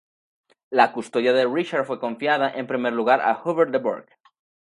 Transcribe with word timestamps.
La 0.71 0.91
custodia 0.93 1.31
de 1.31 1.45
Richard 1.45 1.85
fue 1.85 1.99
confiada 1.99 2.49
en 2.51 2.65
primer 2.65 2.91
lugar 2.91 3.21
a 3.21 3.39
Hubert 3.45 3.69
de 3.71 3.77
Burgh. 3.77 4.09